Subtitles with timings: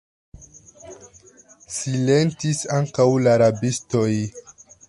[1.75, 4.11] Silentis ankaŭ la rabistoj.